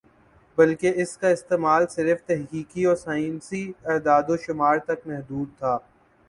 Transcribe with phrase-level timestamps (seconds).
[0.57, 5.77] بلکہ اس کا استعمال صرف تحقیقی اور سائنسی اعداد و شمار تک محدود تھا